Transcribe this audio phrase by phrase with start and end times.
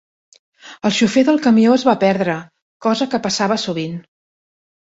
[0.89, 2.39] El xofer del camió es va perdre,
[2.87, 3.97] cosa que passava sovint